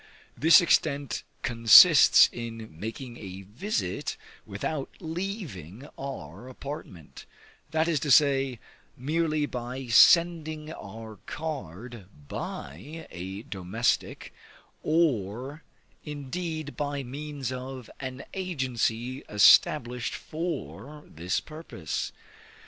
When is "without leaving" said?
4.47-5.87